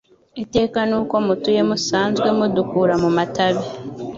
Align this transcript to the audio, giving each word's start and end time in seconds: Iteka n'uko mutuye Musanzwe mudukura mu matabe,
Iteka 0.43 0.79
n'uko 0.89 1.15
mutuye 1.25 1.61
Musanzwe 1.69 2.27
mudukura 2.37 2.93
mu 3.03 3.09
matabe, 3.17 3.63